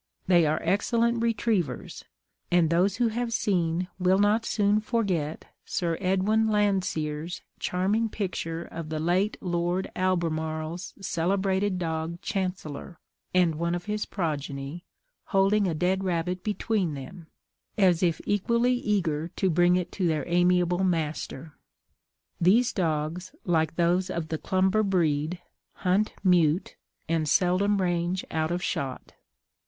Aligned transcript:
They 0.25 0.47
are 0.47 0.59
excellent 0.63 1.21
retrievers; 1.21 2.05
and 2.49 2.71
those 2.71 2.95
who 2.95 3.09
have 3.09 3.31
seen 3.31 3.87
will 3.99 4.17
not 4.17 4.47
soon 4.47 4.79
forget 4.79 5.45
Sir 5.63 5.95
Edwin 6.01 6.47
Landseer's 6.47 7.43
charming 7.59 8.09
picture 8.09 8.63
of 8.63 8.89
the 8.89 8.97
late 8.99 9.37
Lord 9.41 9.91
Albemarle's 9.95 10.95
celebrated 10.99 11.77
dog 11.77 12.19
Chancellor, 12.23 12.97
and 13.35 13.53
one 13.59 13.75
of 13.75 13.85
his 13.85 14.07
progeny, 14.07 14.83
holding 15.25 15.67
a 15.67 15.75
dead 15.75 16.03
rabbit 16.03 16.43
between 16.43 16.95
them, 16.95 17.27
as 17.77 18.01
if 18.01 18.19
equally 18.25 18.73
eager 18.73 19.27
to 19.35 19.51
bring 19.51 19.75
it 19.75 19.91
to 19.91 20.07
their 20.07 20.23
amiable 20.27 20.83
master. 20.83 21.53
These 22.41 22.73
dogs, 22.73 23.35
like 23.45 23.75
those 23.75 24.09
of 24.09 24.29
the 24.29 24.39
Clumber 24.39 24.81
breed, 24.81 25.39
hunt 25.73 26.15
mute, 26.23 26.75
and 27.07 27.29
seldom 27.29 27.79
range 27.79 28.25
out 28.31 28.49
of 28.49 28.63
shot. 28.63 29.13